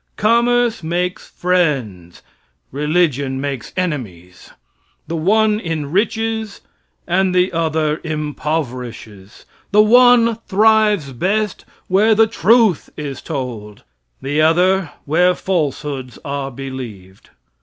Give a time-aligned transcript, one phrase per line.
[0.17, 2.23] Commerce makes friends,
[2.71, 4.49] religion makes enemies;
[5.05, 6.61] the one enriches,
[7.05, 13.83] and the other impoverishes; the one thrives best where the truth is told,
[14.23, 17.29] the other where falsehoods are believed.